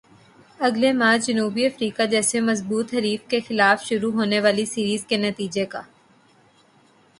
[0.59, 5.65] اگلے ماہ جنوبی افریقہ جیسے مضبوط حریف کے خلاف شروع ہونے والی سیریز کے نتیجے
[5.65, 5.81] کا